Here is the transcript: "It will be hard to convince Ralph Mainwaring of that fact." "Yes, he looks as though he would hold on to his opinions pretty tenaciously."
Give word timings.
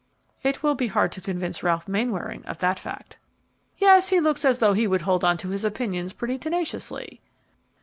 "It 0.41 0.63
will 0.63 0.73
be 0.73 0.87
hard 0.87 1.11
to 1.11 1.21
convince 1.21 1.61
Ralph 1.61 1.87
Mainwaring 1.87 2.43
of 2.45 2.57
that 2.57 2.79
fact." 2.79 3.19
"Yes, 3.77 4.07
he 4.07 4.19
looks 4.19 4.43
as 4.43 4.57
though 4.57 4.73
he 4.73 4.87
would 4.87 5.01
hold 5.03 5.23
on 5.23 5.37
to 5.37 5.49
his 5.49 5.63
opinions 5.63 6.11
pretty 6.11 6.39
tenaciously." 6.39 7.21